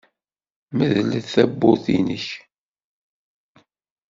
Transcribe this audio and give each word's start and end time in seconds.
Mdel 0.77 1.09
tawwurt-nnek. 1.31 2.27